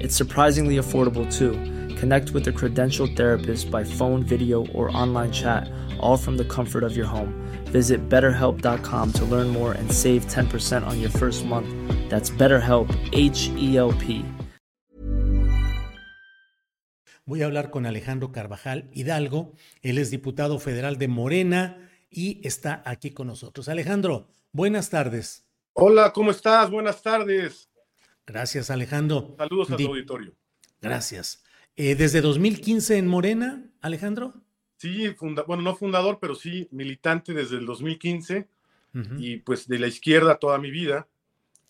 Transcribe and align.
It's 0.00 0.16
surprisingly 0.16 0.76
affordable 0.76 1.30
too. 1.30 1.52
Connect 1.96 2.30
with 2.30 2.48
a 2.48 2.52
credentialed 2.52 3.16
therapist 3.16 3.70
by 3.70 3.84
phone, 3.84 4.22
video, 4.22 4.66
or 4.68 4.90
online 4.96 5.30
chat, 5.30 5.70
all 6.00 6.16
from 6.16 6.38
the 6.38 6.44
comfort 6.44 6.82
of 6.82 6.96
your 6.96 7.06
home. 7.06 7.34
Visit 7.66 8.08
betterhelp.com 8.08 9.12
to 9.12 9.24
learn 9.26 9.48
more 9.48 9.72
and 9.72 9.92
save 9.92 10.26
10% 10.26 10.86
on 10.86 10.98
your 11.00 11.10
first 11.10 11.44
month. 11.44 11.68
That's 12.08 12.30
BetterHelp, 12.30 12.88
H 13.12 13.50
E 13.56 13.76
L 13.76 13.92
P. 13.92 14.24
Voy 17.26 17.42
a 17.42 17.44
hablar 17.44 17.70
con 17.70 17.86
Alejandro 17.86 18.32
Carvajal 18.32 18.88
Hidalgo. 18.92 19.52
Él 19.82 19.98
es 19.98 20.10
diputado 20.10 20.58
federal 20.58 20.98
de 20.98 21.06
Morena 21.06 21.90
y 22.10 22.40
está 22.42 22.82
aquí 22.84 23.10
con 23.10 23.28
nosotros. 23.28 23.68
Alejandro, 23.68 24.26
buenas 24.52 24.90
tardes. 24.90 25.44
Hola, 25.74 26.12
¿cómo 26.12 26.32
estás? 26.32 26.70
Buenas 26.70 27.02
tardes. 27.02 27.69
Gracias, 28.26 28.70
Alejandro. 28.70 29.34
Saludos 29.38 29.70
a 29.70 29.76
tu 29.76 29.86
auditorio. 29.88 30.34
Gracias. 30.80 31.42
Eh, 31.76 31.94
¿Desde 31.94 32.20
2015 32.20 32.98
en 32.98 33.06
Morena, 33.06 33.64
Alejandro? 33.80 34.34
Sí, 34.76 35.14
bueno, 35.46 35.62
no 35.62 35.76
fundador, 35.76 36.18
pero 36.20 36.34
sí 36.34 36.66
militante 36.70 37.34
desde 37.34 37.56
el 37.56 37.66
2015 37.66 38.48
y 39.18 39.36
pues 39.36 39.68
de 39.68 39.78
la 39.78 39.86
izquierda 39.86 40.38
toda 40.38 40.58
mi 40.58 40.70
vida. 40.70 41.06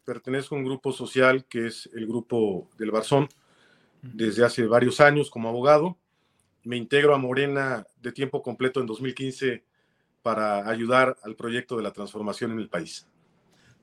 Pertenezco 0.05 0.55
a 0.55 0.59
un 0.59 0.65
grupo 0.65 0.93
social 0.93 1.45
que 1.45 1.67
es 1.67 1.91
el 1.93 2.07
grupo 2.07 2.71
del 2.79 2.91
Barzón 2.91 3.29
desde 4.01 4.45
hace 4.45 4.65
varios 4.67 5.01
años 5.01 5.29
como 5.29 5.49
abogado. 5.49 5.99
Me 6.63 6.77
integro 6.77 7.15
a 7.15 7.19
Morena 7.19 7.85
de 8.01 8.13
tiempo 8.13 8.43
completo 8.43 8.81
en 8.81 8.87
2015 8.87 9.65
para 10.23 10.69
ayudar 10.69 11.17
al 11.23 11.35
proyecto 11.35 11.77
de 11.77 11.83
la 11.83 11.93
transformación 11.93 12.53
en 12.53 12.61
el 12.61 12.69
país. 12.69 13.07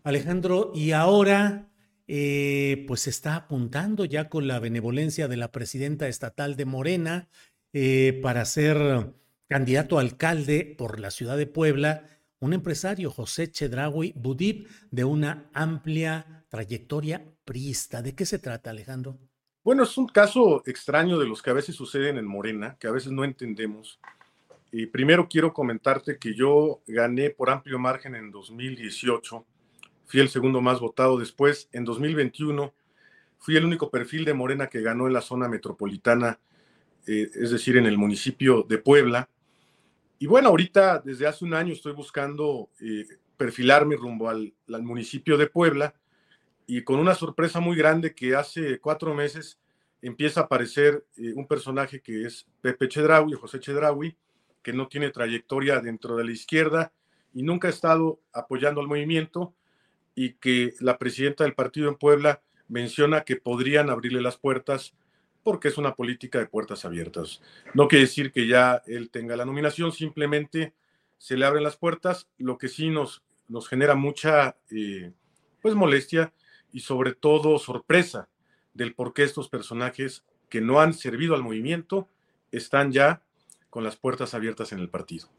Alejandro, 0.03 0.71
y 0.73 0.91
ahora 0.91 1.67
eh, 2.07 2.85
pues 2.87 3.07
está 3.07 3.35
apuntando 3.35 4.05
ya 4.05 4.29
con 4.29 4.47
la 4.47 4.59
benevolencia 4.59 5.27
de 5.27 5.37
la 5.37 5.51
presidenta 5.51 6.07
estatal 6.07 6.55
de 6.55 6.65
Morena 6.65 7.27
eh, 7.73 8.19
para 8.23 8.45
ser 8.45 9.13
candidato 9.47 9.97
a 9.97 10.01
alcalde 10.01 10.75
por 10.77 10.99
la 10.99 11.11
ciudad 11.11 11.37
de 11.37 11.47
Puebla, 11.47 12.09
un 12.39 12.53
empresario, 12.53 13.11
José 13.11 13.51
Chedraui 13.51 14.13
Budip, 14.15 14.69
de 14.91 15.03
una 15.03 15.49
amplia 15.53 16.45
trayectoria 16.49 17.25
priista. 17.43 18.01
¿De 18.01 18.15
qué 18.15 18.25
se 18.25 18.39
trata, 18.39 18.69
Alejandro? 18.69 19.17
Bueno, 19.63 19.83
es 19.83 19.97
un 19.97 20.07
caso 20.07 20.63
extraño 20.65 21.19
de 21.19 21.25
los 21.25 21.41
que 21.41 21.49
a 21.49 21.53
veces 21.53 21.75
suceden 21.75 22.17
en 22.17 22.25
Morena, 22.25 22.77
que 22.79 22.87
a 22.87 22.91
veces 22.91 23.11
no 23.11 23.25
entendemos. 23.25 23.99
Y 24.71 24.85
primero 24.85 25.27
quiero 25.27 25.53
comentarte 25.53 26.17
que 26.17 26.35
yo 26.35 26.81
gané 26.87 27.31
por 27.31 27.49
amplio 27.49 27.79
margen 27.79 28.15
en 28.15 28.31
2018 28.31 29.45
fui 30.07 30.21
el 30.21 30.29
segundo 30.29 30.61
más 30.61 30.79
votado. 30.79 31.19
Después, 31.19 31.69
en 31.71 31.85
2021, 31.85 32.73
fui 33.37 33.55
el 33.55 33.65
único 33.65 33.91
perfil 33.91 34.25
de 34.25 34.33
Morena 34.33 34.67
que 34.67 34.81
ganó 34.81 35.05
en 35.05 35.13
la 35.13 35.21
zona 35.21 35.47
metropolitana, 35.47 36.39
eh, 37.05 37.29
es 37.35 37.51
decir, 37.51 37.77
en 37.77 37.85
el 37.85 37.97
municipio 37.97 38.63
de 38.67 38.79
Puebla. 38.79 39.29
Y 40.17 40.25
bueno, 40.25 40.49
ahorita, 40.49 40.99
desde 41.05 41.27
hace 41.27 41.45
un 41.45 41.53
año, 41.53 41.73
estoy 41.73 41.93
buscando 41.93 42.69
eh, 42.79 43.05
perfilarme 43.35 43.95
rumbo 43.95 44.29
al, 44.29 44.53
municipio 44.81 45.37
de 45.37 45.47
Puebla 45.47 45.93
y 46.65 46.83
con 46.83 46.99
una 46.99 47.13
sorpresa 47.13 47.59
muy 47.59 47.77
grande 47.77 48.15
que 48.15 48.35
hace 48.35 48.79
cuatro 48.79 49.13
meses 49.13 49.59
empieza 50.01 50.41
a 50.41 50.43
aparecer 50.45 51.05
eh, 51.17 51.33
un 51.35 51.47
personaje 51.47 52.01
que 52.01 52.25
es 52.25 52.47
Pepe 52.61 52.87
Chedraui, 52.87 53.33
José 53.33 53.59
Chedraui, 53.59 54.17
que 54.63 54.73
no 54.73 54.87
tiene 54.87 55.11
trayectoria 55.11 55.79
dentro 55.79 56.15
de 56.15 56.25
la 56.25 56.31
izquierda 56.31 56.91
y 57.33 57.43
nunca 57.43 57.67
ha 57.67 57.71
estado 57.71 58.19
apoyando 58.33 58.81
al 58.81 58.87
movimiento 58.87 59.53
y 60.17 60.33
que 60.33 60.73
la 60.79 60.97
presidenta 60.97 61.43
del 61.43 61.53
partido 61.53 61.87
en 61.89 61.95
Puebla 61.95 62.41
menciona 62.67 63.21
que 63.21 63.35
podrían 63.35 63.91
abrirle 63.91 64.19
las 64.19 64.35
puertas 64.35 64.95
porque 65.43 65.67
es 65.67 65.77
una 65.77 65.93
política 65.93 66.39
de 66.39 66.47
puertas 66.47 66.85
abiertas. 66.85 67.43
No 67.75 67.87
quiere 67.87 68.05
decir 68.05 68.31
que 68.31 68.47
ya 68.47 68.81
él 68.87 69.11
tenga 69.11 69.37
la 69.37 69.45
nominación, 69.45 69.91
simplemente 69.91 70.73
se 71.19 71.37
le 71.37 71.45
abren 71.45 71.63
las 71.63 71.77
puertas, 71.77 72.27
lo 72.39 72.57
que 72.57 72.67
sí 72.67 72.89
nos, 72.89 73.21
nos 73.47 73.69
genera 73.69 73.93
mucha 73.93 74.57
eh, 74.71 75.13
pues 75.61 75.75
molestia 75.75 76.33
y 76.71 76.79
sobre 76.79 77.13
todo 77.13 77.59
sorpresa 77.59 78.27
del 78.73 78.95
por 78.95 79.13
qué 79.13 79.21
estos 79.21 79.49
personajes 79.49 80.25
que 80.49 80.61
no 80.61 80.81
han 80.81 80.95
servido 80.95 81.35
al 81.35 81.43
movimiento 81.43 82.09
están 82.51 82.91
ya 82.91 83.21
con 83.69 83.83
las 83.83 83.97
puertas 83.97 84.33
abiertas 84.33 84.71
en 84.71 84.79
el 84.79 84.89
partido. 84.89 85.29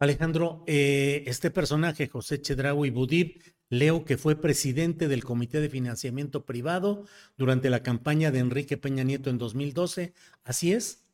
Alejandro, 0.00 0.64
eh, 0.66 1.22
este 1.26 1.52
personaje, 1.52 2.08
José 2.08 2.40
Chedraui 2.40 2.90
Budib, 2.90 3.40
leo 3.70 4.04
que 4.04 4.18
fue 4.18 4.36
presidente 4.36 5.08
del 5.08 5.24
Comité 5.24 5.60
de 5.60 5.70
Financiamiento 5.70 6.44
Privado 6.44 7.06
durante 7.38 7.70
la 7.70 7.82
campaña 7.82 8.30
de 8.30 8.40
Enrique 8.40 8.76
Peña 8.76 9.04
Nieto 9.04 9.30
en 9.30 9.38
2012. 9.38 10.12
¿Así 10.44 10.72
es? 10.72 11.04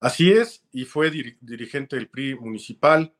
Así 0.00 0.32
es, 0.32 0.62
y 0.70 0.84
fue 0.84 1.10
dirigente 1.10 1.96
del 1.96 2.08
PRI 2.08 2.34
municipal, 2.34 3.14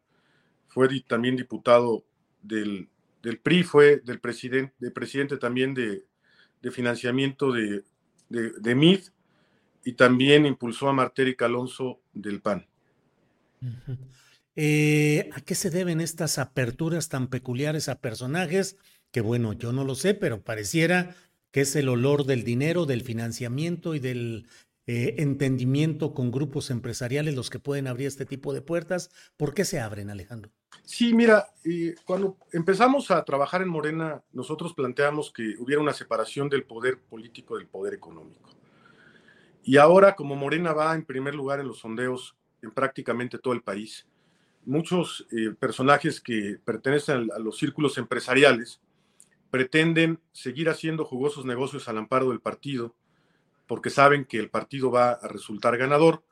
fue 0.69 0.89
también 1.07 1.35
diputado 1.35 2.05
del, 2.43 2.91
PRI, 3.43 3.63
fue 3.63 4.01
del 4.01 4.21
presidente, 4.21 4.91
presidente 4.91 5.39
también 5.39 5.73
de, 5.73 6.05
financiamiento 6.71 7.53
de, 7.53 7.85
de, 8.29 8.75
MID 8.75 9.01
y 9.85 9.93
también 9.93 10.45
impulsó 10.45 10.89
a 10.89 10.93
Martérica 10.93 11.47
Alonso 11.47 12.01
del 12.13 12.43
PAN. 12.43 12.67
Eh, 14.57 15.31
¿A 15.35 15.41
qué 15.41 15.55
se 15.55 15.71
deben 15.71 16.01
estas 16.01 16.39
aperturas 16.39 17.09
tan 17.09 17.29
peculiares 17.29 17.89
a 17.89 18.01
personajes? 18.01 18.77
Que 19.11 19.21
bueno, 19.21 19.53
yo 19.53 19.73
no 19.73 19.85
lo 19.85 19.95
sé, 19.95 20.15
pero 20.15 20.43
pareciera 20.43 21.15
que 21.51 21.63
es 21.63 21.77
el 21.77 21.89
olor 21.89 22.25
del 22.25 22.45
dinero, 22.45 22.87
del 22.87 23.03
financiamiento 23.03 23.95
y 23.95 24.01
del 24.01 24.47
eh, 24.87 25.15
entendimiento 25.19 26.13
con 26.13 26.31
grupos 26.31 26.71
empresariales 26.71 27.35
los 27.35 27.49
que 27.49 27.59
pueden 27.59 27.87
abrir 27.87 28.07
este 28.07 28.27
tipo 28.27 28.53
de 28.53 28.61
puertas. 28.61 29.11
¿Por 29.37 29.55
qué 29.55 29.65
se 29.65 29.81
abren, 29.81 30.11
Alejandro? 30.11 30.51
Sí, 30.83 31.15
mira, 31.15 31.49
cuando 32.05 32.37
empezamos 32.53 33.11
a 33.11 33.25
trabajar 33.25 33.63
en 33.63 33.69
Morena, 33.69 34.23
nosotros 34.33 34.75
planteamos 34.75 35.33
que 35.33 35.55
hubiera 35.59 35.81
una 35.81 35.95
separación 35.95 36.49
del 36.49 36.65
poder 36.65 36.99
político 36.99 37.57
del 37.57 37.67
poder 37.67 37.95
económico. 37.95 38.51
Y 39.63 39.79
ahora, 39.79 40.15
como 40.15 40.37
Morena 40.37 40.73
va 40.75 40.95
en 40.95 41.05
primer 41.05 41.35
lugar 41.35 41.61
en 41.61 41.69
los 41.69 41.79
sondeos 41.79 42.37
en 42.61 42.71
prácticamente 42.71 43.39
todo 43.39 43.55
el 43.55 43.63
país, 43.63 44.07
muchos 44.67 45.27
eh, 45.31 45.51
personajes 45.59 46.21
que 46.21 46.59
pertenecen 46.65 47.31
a, 47.35 47.39
los 47.39 47.59
círculos 47.59 47.99
empresariales 47.99 48.81
pretenden 49.51 50.21
seguir 50.33 50.69
haciendo 50.69 51.05
jugosos 51.05 51.45
negocios 51.45 51.89
al 51.89 51.99
amparo 51.99 52.31
del 52.31 52.41
partido 52.41 52.95
porque 53.67 53.91
saben 53.91 54.25
que 54.25 54.39
el 54.39 54.51
partido 54.51 54.91
va 54.91 55.13
a 55.13 55.29
resultar 55.29 55.77
ganador 55.77 56.23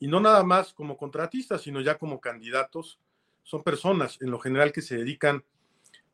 y 0.00 0.08
no 0.08 0.20
nada 0.20 0.42
más 0.44 0.72
como 0.72 0.96
contratistas, 0.96 1.62
sino 1.62 1.80
ya 1.80 1.98
como 1.98 2.20
candidatos. 2.20 3.00
Son 3.42 3.62
personas 3.62 4.18
en 4.20 4.30
lo 4.30 4.38
general 4.38 4.72
que 4.72 4.82
se 4.82 4.96
dedican 4.96 5.44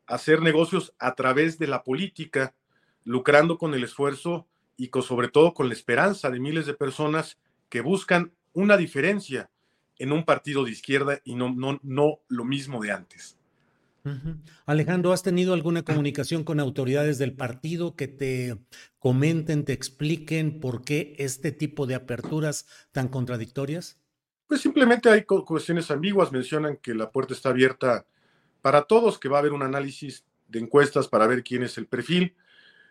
a 0.07 0.15
hacer 0.15 0.41
negocios 0.41 0.93
a 0.99 1.15
través 1.15 1.59
de 1.59 1.67
la 1.67 1.83
política, 1.83 2.55
lucrando 3.03 3.57
con 3.57 3.73
el 3.73 3.83
esfuerzo 3.83 4.47
y 4.77 4.89
sobre 5.01 5.29
todo 5.29 5.53
con 5.53 5.67
la 5.67 5.73
esperanza 5.73 6.29
de 6.29 6.39
miles 6.39 6.65
de 6.65 6.73
personas 6.73 7.37
que 7.69 7.81
buscan 7.81 8.33
una 8.53 8.77
diferencia 8.77 9.49
en 9.97 10.11
un 10.11 10.25
partido 10.25 10.65
de 10.65 10.71
izquierda 10.71 11.19
y 11.23 11.35
no, 11.35 11.53
no, 11.53 11.79
no 11.83 12.19
lo 12.27 12.45
mismo 12.45 12.81
de 12.81 12.91
antes. 12.91 13.37
Alejandro, 14.67 15.13
¿has 15.13 15.23
tenido 15.23 15.53
alguna 15.53 15.83
comunicación 15.83 16.43
con 16.43 16.59
autoridades 16.59 17.17
del 17.17 17.33
partido 17.33 17.95
que 17.95 18.07
te 18.07 18.55
comenten, 18.99 19.65
te 19.65 19.73
expliquen 19.73 20.59
por 20.59 20.83
qué 20.83 21.15
este 21.17 21.51
tipo 21.51 21.87
de 21.87 21.95
aperturas 21.95 22.67
tan 22.91 23.07
contradictorias? 23.07 23.99
Pues 24.47 24.61
simplemente 24.61 25.09
hay 25.09 25.23
cuestiones 25.23 25.89
ambiguas, 25.89 26.31
mencionan 26.31 26.77
que 26.77 26.93
la 26.93 27.09
puerta 27.09 27.33
está 27.33 27.49
abierta 27.49 28.05
para 28.61 28.83
todos, 28.83 29.17
que 29.17 29.27
va 29.27 29.37
a 29.37 29.39
haber 29.39 29.53
un 29.53 29.63
análisis 29.63 30.23
de 30.47 30.59
encuestas 30.59 31.07
para 31.07 31.25
ver 31.25 31.43
quién 31.43 31.63
es 31.63 31.77
el 31.79 31.87
perfil, 31.87 32.35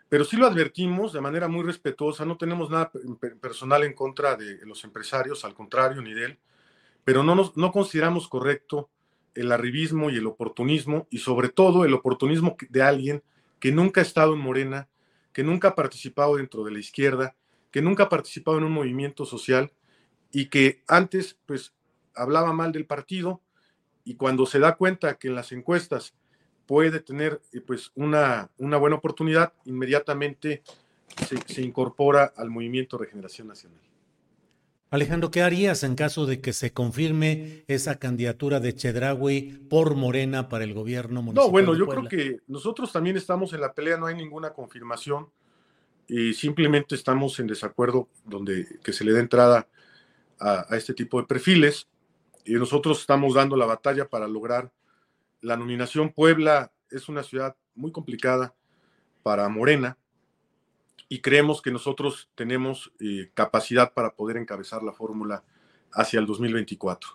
pero 0.09 0.25
sí 0.25 0.35
lo 0.35 0.45
advertimos 0.45 1.13
de 1.13 1.21
manera 1.21 1.47
muy 1.47 1.63
respetuosa, 1.63 2.25
no 2.25 2.37
tenemos 2.37 2.69
nada 2.69 2.91
personal 3.41 3.83
en 3.83 3.93
contra 3.93 4.35
de 4.35 4.59
los 4.65 4.83
empresarios, 4.83 5.45
al 5.45 5.53
contrario, 5.53 6.01
ni 6.01 6.13
de 6.13 6.25
él, 6.25 6.39
pero 7.05 7.23
no, 7.23 7.35
nos, 7.35 7.55
no 7.55 7.71
consideramos 7.71 8.27
correcto 8.27 8.89
el 9.35 9.51
arribismo 9.51 10.09
y 10.09 10.17
el 10.17 10.25
oportunismo, 10.27 11.07
y 11.09 11.19
sobre 11.19 11.49
todo 11.49 11.85
el 11.85 11.93
oportunismo 11.93 12.57
de 12.69 12.81
alguien 12.81 13.23
que 13.59 13.71
nunca 13.71 14.01
ha 14.01 14.03
estado 14.03 14.33
en 14.33 14.39
Morena, 14.39 14.89
que 15.31 15.43
nunca 15.43 15.69
ha 15.69 15.75
participado 15.75 16.35
dentro 16.37 16.63
de 16.63 16.71
la 16.71 16.79
izquierda, 16.79 17.35
que 17.71 17.81
nunca 17.81 18.03
ha 18.03 18.09
participado 18.09 18.57
en 18.57 18.63
un 18.63 18.71
movimiento 18.71 19.25
social 19.25 19.71
y 20.31 20.47
que 20.47 20.81
antes 20.87 21.37
pues 21.45 21.73
hablaba 22.15 22.53
mal 22.53 22.71
del 22.71 22.85
partido 22.85 23.41
y 24.03 24.15
cuando 24.15 24.45
se 24.45 24.59
da 24.59 24.75
cuenta 24.75 25.17
que 25.17 25.27
en 25.27 25.35
las 25.35 25.51
encuestas 25.51 26.15
puede 26.65 26.99
tener 27.01 27.41
eh, 27.51 27.61
pues 27.61 27.91
una, 27.95 28.49
una 28.57 28.77
buena 28.77 28.95
oportunidad, 28.95 29.53
inmediatamente 29.65 30.63
se, 31.27 31.37
se 31.45 31.61
incorpora 31.61 32.33
al 32.35 32.49
movimiento 32.49 32.97
Regeneración 32.97 33.49
Nacional. 33.49 33.81
Alejandro, 34.91 35.31
¿qué 35.31 35.41
harías 35.41 35.83
en 35.83 35.95
caso 35.95 36.25
de 36.25 36.41
que 36.41 36.53
se 36.53 36.71
confirme 36.71 37.63
esa 37.67 37.97
candidatura 37.97 38.59
de 38.59 38.75
Chedraui 38.75 39.65
por 39.69 39.95
Morena 39.95 40.47
para 40.47 40.63
el 40.63 40.73
gobierno 40.73 41.21
municipal? 41.21 41.47
No, 41.47 41.51
bueno, 41.51 41.75
yo 41.75 41.87
creo 41.87 42.07
que 42.07 42.41
nosotros 42.47 42.91
también 42.91 43.17
estamos 43.17 43.53
en 43.53 43.61
la 43.61 43.73
pelea, 43.73 43.97
no 43.97 44.05
hay 44.05 44.15
ninguna 44.15 44.53
confirmación 44.53 45.29
y 46.07 46.33
simplemente 46.33 46.95
estamos 46.95 47.39
en 47.39 47.47
desacuerdo 47.47 48.09
donde 48.25 48.79
que 48.83 48.93
se 48.93 49.03
le 49.03 49.11
dé 49.11 49.19
entrada 49.19 49.67
a, 50.39 50.67
este 50.71 50.93
tipo 50.93 51.19
de 51.19 51.27
perfiles 51.27 51.87
y 52.45 52.53
nosotros 52.53 52.99
estamos 52.99 53.33
dando 53.33 53.57
la 53.57 53.65
batalla 53.65 54.07
para 54.07 54.27
lograr 54.27 54.71
la 55.41 55.57
nominación. 55.57 56.11
Puebla 56.11 56.71
es 56.91 57.09
una 57.09 57.23
ciudad 57.23 57.55
muy 57.73 57.91
complicada 57.91 58.53
para 59.23 59.49
Morena 59.49 59.97
y 61.07 61.19
creemos 61.21 61.61
que 61.61 61.71
nosotros 61.71 62.29
tenemos 62.35 62.91
eh, 62.99 63.29
capacidad 63.33 63.93
para 63.93 64.15
poder 64.15 64.37
encabezar 64.37 64.83
la 64.83 64.93
fórmula 64.93 65.43
hacia 65.91 66.19
el 66.19 66.25
2024. 66.25 67.09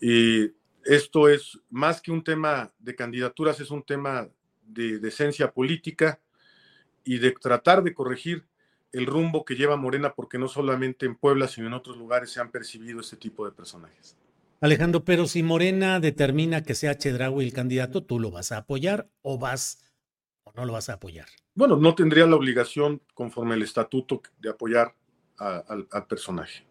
Y 0.00 0.52
esto 0.84 1.28
es 1.28 1.58
más 1.68 2.00
que 2.00 2.12
un 2.12 2.24
tema 2.24 2.72
de 2.78 2.94
candidaturas, 2.94 3.60
es 3.60 3.70
un 3.70 3.82
tema 3.82 4.28
de 4.62 4.98
decencia 4.98 5.52
política 5.52 6.20
y 7.04 7.18
de 7.18 7.32
tratar 7.32 7.82
de 7.82 7.92
corregir 7.92 8.44
el 8.92 9.06
rumbo 9.06 9.44
que 9.44 9.54
lleva 9.54 9.76
Morena, 9.76 10.14
porque 10.14 10.38
no 10.38 10.48
solamente 10.48 11.06
en 11.06 11.16
Puebla, 11.16 11.48
sino 11.48 11.66
en 11.66 11.74
otros 11.74 11.96
lugares 11.96 12.30
se 12.30 12.40
han 12.40 12.50
percibido 12.50 13.00
este 13.00 13.16
tipo 13.16 13.44
de 13.44 13.52
personajes. 13.52 14.16
Alejandro, 14.60 15.04
pero 15.04 15.26
si 15.26 15.42
Morena 15.42 16.00
determina 16.00 16.62
que 16.62 16.74
sea 16.74 16.98
Chedraui 16.98 17.46
el 17.46 17.52
candidato, 17.52 18.02
¿tú 18.02 18.18
lo 18.18 18.30
vas 18.30 18.52
a 18.52 18.58
apoyar 18.58 19.08
o 19.22 19.38
vas 19.38 19.82
o 20.50 20.60
no 20.60 20.66
lo 20.66 20.72
vas 20.72 20.88
a 20.88 20.94
apoyar? 20.94 21.26
Bueno, 21.54 21.76
no 21.76 21.94
tendría 21.94 22.26
la 22.26 22.36
obligación, 22.36 23.02
conforme 23.14 23.54
el 23.54 23.62
estatuto, 23.62 24.22
de 24.38 24.50
apoyar 24.50 24.94
al, 25.38 26.06
personaje. 26.08 26.64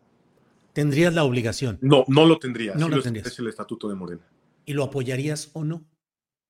¿Tendrías 0.74 1.14
la 1.14 1.24
obligación? 1.24 1.80
No, 1.82 2.06
no 2.08 2.26
lo 2.26 2.38
tendría. 2.40 2.76
No 2.76 2.88
lo 2.88 3.02
tendrías. 3.02 3.28
Es 3.28 3.40
el 3.40 3.48
estatuto 3.48 3.90
de 3.90 3.96
Morena. 3.96 4.24
¿Y 4.66 4.74
lo 4.74 4.84
apoyarías 4.84 5.50
o 5.54 5.64
no? 5.64 5.84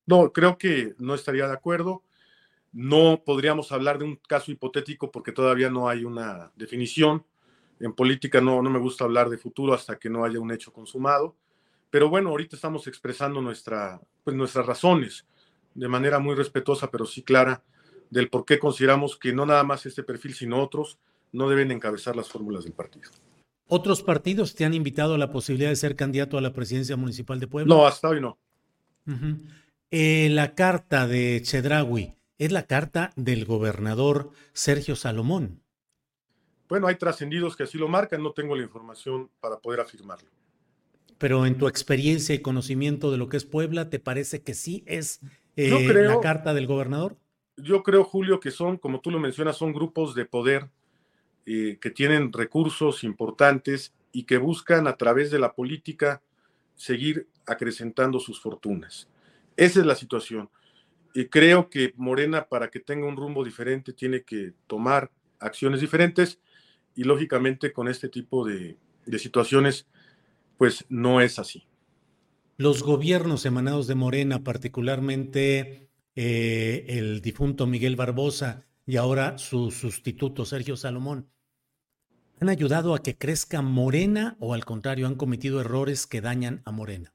No, 0.06 0.32
creo 0.32 0.58
que 0.58 0.94
no 0.98 1.14
estaría 1.14 1.46
de 1.46 1.54
acuerdo. 1.54 2.02
No 2.72 3.22
podríamos 3.24 3.72
hablar 3.72 3.98
de 3.98 4.04
un 4.04 4.16
caso 4.16 4.52
hipotético 4.52 5.10
porque 5.10 5.32
todavía 5.32 5.70
no 5.70 5.88
hay 5.88 6.04
una 6.04 6.52
definición. 6.54 7.24
En 7.80 7.94
política 7.94 8.40
no, 8.40 8.62
no 8.62 8.70
me 8.70 8.78
gusta 8.78 9.04
hablar 9.04 9.30
de 9.30 9.38
futuro 9.38 9.72
hasta 9.72 9.98
que 9.98 10.10
no 10.10 10.24
haya 10.24 10.38
un 10.38 10.52
hecho 10.52 10.72
consumado. 10.72 11.36
Pero 11.88 12.08
bueno, 12.08 12.30
ahorita 12.30 12.56
estamos 12.56 12.86
expresando 12.86 13.40
nuestra, 13.40 14.00
pues 14.22 14.36
nuestras 14.36 14.66
razones 14.66 15.26
de 15.74 15.88
manera 15.88 16.18
muy 16.18 16.34
respetuosa, 16.34 16.90
pero 16.90 17.06
sí 17.06 17.22
clara, 17.22 17.62
del 18.10 18.28
por 18.28 18.44
qué 18.44 18.58
consideramos 18.58 19.16
que 19.16 19.32
no 19.32 19.46
nada 19.46 19.62
más 19.62 19.86
este 19.86 20.02
perfil, 20.02 20.34
sino 20.34 20.62
otros, 20.62 20.98
no 21.32 21.48
deben 21.48 21.70
encabezar 21.70 22.16
las 22.16 22.28
fórmulas 22.28 22.64
del 22.64 22.72
partido. 22.72 23.10
¿Otros 23.68 24.02
partidos 24.02 24.54
te 24.56 24.64
han 24.64 24.74
invitado 24.74 25.14
a 25.14 25.18
la 25.18 25.30
posibilidad 25.30 25.70
de 25.70 25.76
ser 25.76 25.94
candidato 25.94 26.36
a 26.36 26.40
la 26.40 26.52
presidencia 26.52 26.96
municipal 26.96 27.38
de 27.38 27.46
Puebla? 27.46 27.72
No, 27.72 27.86
hasta 27.86 28.08
hoy 28.08 28.20
no. 28.20 28.36
Eh, 29.92 30.28
la 30.30 30.54
carta 30.54 31.06
de 31.06 31.40
Chedraui, 31.42 32.14
es 32.38 32.52
la 32.52 32.66
carta 32.66 33.12
del 33.16 33.44
gobernador 33.44 34.30
Sergio 34.54 34.96
Salomón. 34.96 35.62
Bueno, 36.68 36.86
hay 36.86 36.96
trascendidos 36.96 37.54
que 37.54 37.64
así 37.64 37.76
lo 37.76 37.86
marcan, 37.86 38.22
no 38.22 38.32
tengo 38.32 38.56
la 38.56 38.62
información 38.62 39.30
para 39.40 39.58
poder 39.58 39.80
afirmarlo. 39.80 40.28
Pero 41.18 41.44
en 41.44 41.58
tu 41.58 41.68
experiencia 41.68 42.34
y 42.34 42.38
conocimiento 42.38 43.10
de 43.10 43.18
lo 43.18 43.28
que 43.28 43.36
es 43.36 43.44
Puebla, 43.44 43.90
¿te 43.90 43.98
parece 43.98 44.42
que 44.42 44.54
sí 44.54 44.82
es 44.86 45.20
eh, 45.68 46.04
la 46.04 46.20
carta 46.20 46.54
del 46.54 46.66
gobernador? 46.66 47.16
Yo 47.56 47.82
creo, 47.82 48.04
Julio, 48.04 48.40
que 48.40 48.50
son, 48.50 48.76
como 48.78 49.00
tú 49.00 49.10
lo 49.10 49.18
mencionas, 49.18 49.56
son 49.56 49.72
grupos 49.72 50.14
de 50.14 50.24
poder 50.24 50.70
eh, 51.46 51.78
que 51.80 51.90
tienen 51.90 52.32
recursos 52.32 53.04
importantes 53.04 53.92
y 54.12 54.24
que 54.24 54.38
buscan 54.38 54.86
a 54.86 54.96
través 54.96 55.30
de 55.30 55.38
la 55.38 55.52
política 55.52 56.22
seguir 56.74 57.28
acrecentando 57.46 58.20
sus 58.20 58.40
fortunas. 58.40 59.08
Esa 59.56 59.80
es 59.80 59.86
la 59.86 59.94
situación. 59.94 60.48
Y 61.12 61.26
creo 61.26 61.68
que 61.68 61.92
Morena, 61.96 62.46
para 62.46 62.70
que 62.70 62.80
tenga 62.80 63.06
un 63.06 63.16
rumbo 63.16 63.44
diferente, 63.44 63.92
tiene 63.92 64.22
que 64.22 64.52
tomar 64.66 65.10
acciones 65.38 65.80
diferentes 65.80 66.38
y 66.94 67.04
lógicamente 67.04 67.72
con 67.72 67.88
este 67.88 68.08
tipo 68.08 68.46
de, 68.46 68.76
situaciones, 69.18 69.86
pues 70.56 70.84
no 70.88 71.20
es 71.20 71.38
así. 71.38 71.64
Los 72.60 72.82
gobiernos 72.82 73.46
emanados 73.46 73.86
de 73.86 73.94
Morena, 73.94 74.44
particularmente 74.44 75.88
eh, 76.14 76.84
el 76.88 77.22
difunto 77.22 77.66
Miguel 77.66 77.96
Barbosa 77.96 78.66
y 78.84 78.98
ahora 78.98 79.38
su 79.38 79.70
sustituto 79.70 80.44
Sergio 80.44 80.76
Salomón, 80.76 81.30
¿han 82.38 82.50
ayudado 82.50 82.94
a 82.94 83.02
que 83.02 83.16
crezca 83.16 83.62
Morena 83.62 84.36
o 84.40 84.52
al 84.52 84.66
contrario 84.66 85.06
han 85.06 85.14
cometido 85.14 85.58
errores 85.62 86.06
que 86.06 86.20
dañan 86.20 86.60
a 86.66 86.70
Morena? 86.70 87.14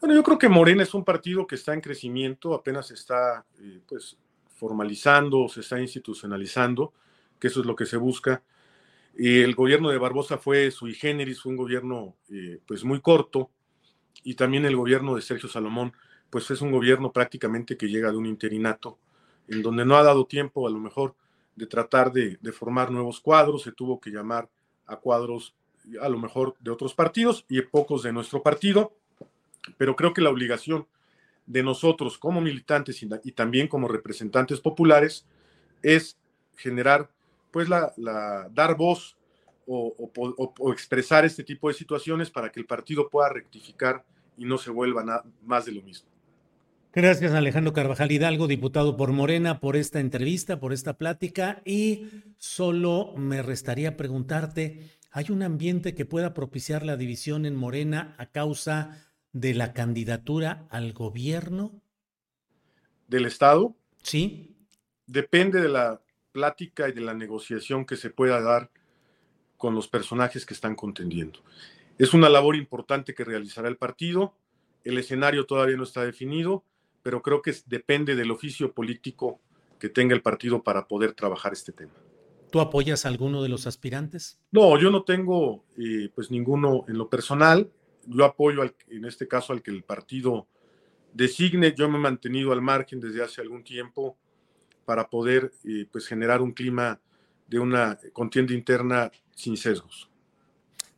Bueno, 0.00 0.16
yo 0.16 0.24
creo 0.24 0.38
que 0.40 0.48
Morena 0.48 0.82
es 0.82 0.92
un 0.92 1.04
partido 1.04 1.46
que 1.46 1.54
está 1.54 1.72
en 1.72 1.80
crecimiento, 1.80 2.52
apenas 2.52 2.90
está 2.90 3.46
eh, 3.60 3.80
pues 3.88 4.16
formalizando, 4.56 5.46
se 5.48 5.60
está 5.60 5.80
institucionalizando, 5.80 6.92
que 7.38 7.46
eso 7.46 7.60
es 7.60 7.66
lo 7.66 7.76
que 7.76 7.86
se 7.86 7.96
busca. 7.96 8.42
Y 9.16 9.42
el 9.42 9.54
gobierno 9.54 9.88
de 9.88 9.98
Barbosa 9.98 10.36
fue 10.36 10.72
sui 10.72 10.94
generis, 10.94 11.42
fue 11.42 11.52
un 11.52 11.58
gobierno 11.58 12.16
eh, 12.28 12.58
pues 12.66 12.82
muy 12.82 13.00
corto, 13.00 13.52
y 14.22 14.34
también 14.34 14.64
el 14.64 14.76
gobierno 14.76 15.14
de 15.14 15.22
Sergio 15.22 15.48
Salomón, 15.48 15.92
pues 16.30 16.50
es 16.50 16.60
un 16.60 16.72
gobierno 16.72 17.12
prácticamente 17.12 17.76
que 17.76 17.88
llega 17.88 18.10
de 18.10 18.16
un 18.16 18.26
interinato, 18.26 18.98
en 19.48 19.62
donde 19.62 19.84
no 19.84 19.96
ha 19.96 20.02
dado 20.02 20.26
tiempo 20.26 20.66
a 20.66 20.70
lo 20.70 20.78
mejor 20.78 21.14
de 21.54 21.66
tratar 21.66 22.12
de, 22.12 22.38
formar 22.52 22.90
nuevos 22.90 23.20
cuadros, 23.20 23.62
se 23.62 23.72
tuvo 23.72 24.00
que 24.00 24.10
llamar 24.10 24.48
a 24.86 24.96
cuadros 24.96 25.54
a 26.00 26.08
lo 26.08 26.18
mejor 26.18 26.56
de 26.60 26.70
otros 26.70 26.94
partidos 26.94 27.44
y 27.48 27.62
pocos 27.62 28.02
de 28.02 28.12
nuestro 28.12 28.42
partido 28.42 28.92
pero 29.76 29.96
creo 29.96 30.12
que 30.12 30.20
la 30.20 30.30
obligación 30.30 30.86
de 31.46 31.62
nosotros 31.62 32.18
como 32.18 32.40
militantes 32.40 33.02
y, 33.02 33.32
también 33.32 33.68
como 33.68 33.88
representantes 33.88 34.60
populares 34.60 35.24
es 35.82 36.18
generar, 36.56 37.10
pues, 37.50 37.68
la, 37.68 37.92
dar 38.52 38.76
voz 38.76 39.15
o, 39.66 40.72
expresar 40.72 41.24
este 41.24 41.44
tipo 41.44 41.68
de 41.68 41.74
situaciones 41.74 42.30
para 42.30 42.50
que 42.50 42.60
el 42.60 42.66
partido 42.66 43.08
pueda 43.08 43.28
rectificar 43.28 44.04
y 44.36 44.44
no 44.44 44.58
se 44.58 44.70
vuelva 44.70 45.24
más 45.42 45.64
de 45.64 45.72
lo 45.72 45.82
mismo. 45.82 46.08
Gracias 46.92 47.32
Alejandro 47.32 47.74
Carvajal 47.74 48.10
Hidalgo, 48.10 48.46
diputado 48.46 48.96
por 48.96 49.12
Morena, 49.12 49.60
por 49.60 49.76
esta 49.76 50.00
entrevista, 50.00 50.60
por 50.60 50.72
esta 50.72 50.96
plática. 50.96 51.60
Y 51.66 52.08
solo 52.38 53.12
me 53.18 53.42
restaría 53.42 53.98
preguntarte, 53.98 54.90
¿hay 55.10 55.26
un 55.30 55.42
ambiente 55.42 55.94
que 55.94 56.06
pueda 56.06 56.32
propiciar 56.32 56.86
la 56.86 56.96
división 56.96 57.44
en 57.44 57.54
Morena 57.54 58.14
a 58.16 58.26
causa 58.26 59.12
de 59.32 59.52
la 59.52 59.74
candidatura 59.74 60.66
al 60.70 60.94
gobierno? 60.94 61.82
¿Del 63.08 63.26
Estado? 63.26 63.76
Sí. 64.02 64.56
Depende 65.06 65.60
de 65.60 65.68
la 65.68 66.00
plática 66.32 66.88
y 66.88 66.92
de 66.92 67.02
la 67.02 67.12
negociación 67.12 67.84
que 67.84 67.96
se 67.96 68.08
pueda 68.08 68.40
dar 68.40 68.70
con 69.56 69.74
los 69.74 69.88
personajes 69.88 70.44
que 70.46 70.54
están 70.54 70.74
contendiendo. 70.74 71.40
Es 71.98 72.14
una 72.14 72.28
labor 72.28 72.56
importante 72.56 73.14
que 73.14 73.24
realizará 73.24 73.68
el 73.68 73.76
partido. 73.76 74.34
El 74.84 74.98
escenario 74.98 75.46
todavía 75.46 75.76
no 75.76 75.84
está 75.84 76.04
definido, 76.04 76.64
pero 77.02 77.22
creo 77.22 77.42
que 77.42 77.54
depende 77.66 78.14
del 78.14 78.30
oficio 78.30 78.72
político 78.72 79.40
que 79.78 79.88
tenga 79.88 80.14
el 80.14 80.22
partido 80.22 80.62
para 80.62 80.86
poder 80.86 81.12
trabajar 81.12 81.52
este 81.52 81.72
tema. 81.72 81.92
¿Tú 82.50 82.60
apoyas 82.60 83.04
a 83.04 83.08
alguno 83.08 83.42
de 83.42 83.48
los 83.48 83.66
aspirantes? 83.66 84.38
No, 84.52 84.78
yo 84.78 84.90
no 84.90 85.02
tengo 85.02 85.64
eh, 85.76 86.10
pues 86.14 86.30
ninguno 86.30 86.84
en 86.88 86.96
lo 86.96 87.08
personal 87.08 87.70
yo 88.06 88.24
apoyo 88.24 88.62
en 88.88 89.04
este 89.04 89.28
caso 89.28 89.52
al 89.52 89.62
que 89.62 89.70
el 89.70 89.82
partido 89.82 90.46
designe. 91.12 91.74
Yo 91.76 91.88
me 91.88 91.98
he 91.98 92.00
mantenido 92.00 92.52
al 92.52 92.62
margen 92.62 93.00
desde 93.00 93.22
hace 93.22 93.40
algún 93.40 93.64
tiempo 93.64 94.16
para 94.84 95.08
poder 95.08 95.52
eh, 95.64 95.86
pues 95.90 96.06
generar 96.06 96.40
un 96.40 96.52
clima 96.52 97.00
de 97.46 97.58
una 97.58 97.98
contienda 98.12 98.54
interna 98.54 99.10
sin 99.36 99.56
sesgos. 99.56 100.08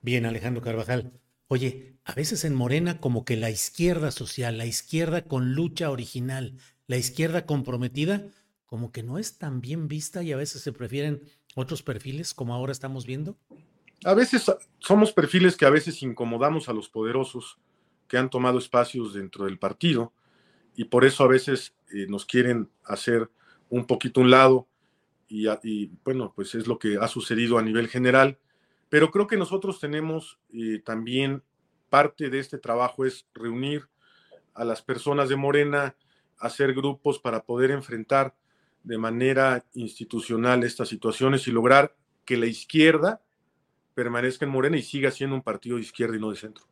Bien, 0.00 0.24
Alejandro 0.24 0.62
Carvajal. 0.62 1.12
Oye, 1.48 1.96
a 2.04 2.14
veces 2.14 2.44
en 2.44 2.54
Morena 2.54 3.00
como 3.00 3.24
que 3.24 3.36
la 3.36 3.50
izquierda 3.50 4.10
social, 4.10 4.56
la 4.56 4.64
izquierda 4.64 5.22
con 5.24 5.54
lucha 5.54 5.90
original, 5.90 6.56
la 6.86 6.96
izquierda 6.96 7.44
comprometida, 7.44 8.26
como 8.64 8.92
que 8.92 9.02
no 9.02 9.18
es 9.18 9.38
tan 9.38 9.60
bien 9.60 9.88
vista 9.88 10.22
y 10.22 10.32
a 10.32 10.36
veces 10.36 10.62
se 10.62 10.72
prefieren 10.72 11.22
otros 11.54 11.82
perfiles 11.82 12.32
como 12.32 12.54
ahora 12.54 12.72
estamos 12.72 13.06
viendo. 13.06 13.36
A 14.04 14.14
veces 14.14 14.50
somos 14.78 15.12
perfiles 15.12 15.56
que 15.56 15.66
a 15.66 15.70
veces 15.70 16.02
incomodamos 16.02 16.68
a 16.68 16.72
los 16.72 16.88
poderosos 16.88 17.58
que 18.06 18.18
han 18.18 18.30
tomado 18.30 18.58
espacios 18.58 19.14
dentro 19.14 19.46
del 19.46 19.58
partido 19.58 20.12
y 20.76 20.84
por 20.84 21.04
eso 21.04 21.24
a 21.24 21.28
veces 21.28 21.74
eh, 21.92 22.06
nos 22.08 22.24
quieren 22.24 22.70
hacer 22.84 23.30
un 23.68 23.86
poquito 23.86 24.20
un 24.20 24.30
lado 24.30 24.68
y, 25.28 25.48
y, 25.62 25.90
bueno, 26.04 26.32
pues 26.34 26.54
es 26.54 26.66
lo 26.66 26.78
que 26.78 26.96
ha 27.00 27.08
sucedido 27.08 27.58
a 27.58 27.62
nivel 27.62 27.88
general. 27.88 28.38
Pero 28.88 29.10
creo 29.10 29.26
que 29.26 29.36
nosotros 29.36 29.80
tenemos 29.80 30.38
eh, 30.52 30.80
también 30.84 31.42
parte 31.90 32.30
de 32.30 32.38
este 32.38 32.58
trabajo 32.58 33.04
es 33.04 33.26
reunir 33.34 33.88
a 34.54 34.64
las 34.64 34.82
personas 34.82 35.28
de 35.28 35.36
Morena, 35.36 35.96
hacer 36.38 36.74
grupos 36.74 37.18
para 37.18 37.44
poder 37.44 37.70
enfrentar 37.70 38.34
de 38.82 38.98
manera 38.98 39.64
institucional 39.74 40.64
estas 40.64 40.88
situaciones 40.88 41.46
y 41.46 41.50
lograr 41.50 41.94
que 42.24 42.36
la 42.36 42.46
izquierda 42.46 43.22
permanezca 43.94 44.44
en 44.44 44.52
Morena 44.52 44.76
y 44.76 44.82
siga 44.82 45.10
siendo 45.10 45.36
un 45.36 45.42
partido 45.42 45.76
de 45.76 45.82
izquierda 45.82 46.16
y 46.16 46.20
no 46.20 46.30
de 46.30 46.36
centro. 46.36 46.64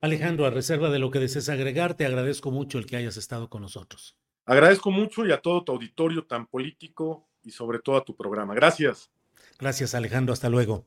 Alejandro, 0.00 0.46
a 0.46 0.50
reserva 0.50 0.90
de 0.90 0.98
lo 0.98 1.10
que 1.10 1.18
desees 1.18 1.48
agregar, 1.48 1.94
te 1.94 2.06
agradezco 2.06 2.50
mucho 2.50 2.78
el 2.78 2.86
que 2.86 2.96
hayas 2.96 3.16
estado 3.16 3.48
con 3.48 3.62
nosotros. 3.62 4.16
Agradezco 4.46 4.90
mucho 4.90 5.26
y 5.26 5.32
a 5.32 5.40
todo 5.40 5.62
tu 5.62 5.72
auditorio 5.72 6.24
tan 6.24 6.46
político 6.46 7.28
y 7.42 7.50
sobre 7.50 7.78
todo 7.78 7.96
a 7.96 8.04
tu 8.04 8.16
programa. 8.16 8.54
Gracias. 8.54 9.10
Gracias, 9.58 9.94
Alejandro. 9.94 10.32
Hasta 10.32 10.48
luego. 10.48 10.86